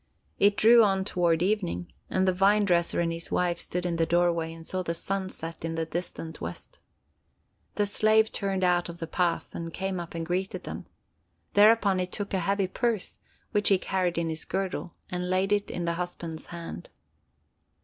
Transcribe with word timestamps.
It 0.39 0.57
drew 0.57 0.83
on 0.83 1.05
toward 1.05 1.43
evening, 1.43 1.93
and 2.09 2.27
the 2.27 2.33
vine 2.33 2.65
dresser 2.65 3.01
and 3.01 3.13
his 3.13 3.29
wife 3.31 3.59
stood 3.59 3.85
in 3.85 3.97
the 3.97 4.07
doorway 4.07 4.51
and 4.51 4.65
saw 4.65 4.81
the 4.81 4.95
sun 4.95 5.29
set 5.29 5.63
in 5.63 5.75
the 5.75 5.85
distant 5.85 6.41
west. 6.41 6.79
The 7.75 7.85
slave 7.85 8.31
turned 8.31 8.63
out 8.63 8.89
of 8.89 8.97
the 8.97 9.05
path, 9.05 9.53
and 9.53 9.71
came 9.71 9.99
up 9.99 10.15
and 10.15 10.25
greeted 10.25 10.63
them. 10.63 10.87
Thereupon 11.53 11.99
he 11.99 12.07
took 12.07 12.33
a 12.33 12.39
heavy 12.39 12.65
purse, 12.65 13.19
which 13.51 13.69
he 13.69 13.77
carried 13.77 14.17
in 14.17 14.29
his 14.29 14.43
girdle, 14.43 14.95
and 15.11 15.29
laid 15.29 15.51
it 15.53 15.69
in 15.69 15.85
the 15.85 15.93
husband's 15.93 16.47
hand. 16.47 16.89